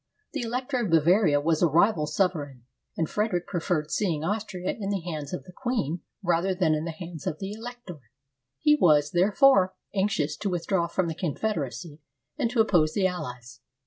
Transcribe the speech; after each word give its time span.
The 0.33 0.41
Elector 0.41 0.79
of 0.79 0.89
Bavaria 0.89 1.39
was 1.39 1.61
a 1.61 1.67
rival 1.67 2.07
sovereign, 2.07 2.63
and 2.97 3.07
Fred 3.07 3.33
eric 3.33 3.45
preferred 3.45 3.91
seeing 3.91 4.23
Austria 4.23 4.71
in 4.71 4.89
the 4.89 5.01
hands 5.01 5.31
of 5.31 5.43
the 5.43 5.53
queen 5.55 6.01
rather 6.23 6.55
than 6.55 6.73
in 6.73 6.85
the 6.85 6.91
hands 6.91 7.27
of 7.27 7.37
the 7.37 7.51
elector. 7.53 7.99
He 8.57 8.75
was, 8.75 9.11
there 9.11 9.31
fore, 9.31 9.75
anxious 9.93 10.35
to 10.37 10.49
withdraw 10.49 10.87
from 10.87 11.07
the 11.07 11.13
confederacy, 11.13 12.01
and 12.35 12.49
to 12.49 12.61
oppose 12.61 12.93
the 12.93 13.05
allies. 13.05 13.59